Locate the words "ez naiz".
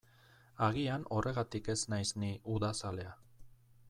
1.73-2.09